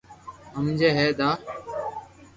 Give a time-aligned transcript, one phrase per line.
[0.55, 1.29] ھمجي ھي نا